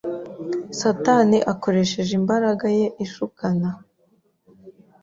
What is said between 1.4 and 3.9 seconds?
akoresheje imbaraga ye ishukana,